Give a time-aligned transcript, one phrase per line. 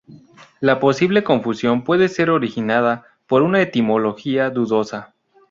[0.61, 5.13] La posible confusión puede ser originada por una etimología dudosa.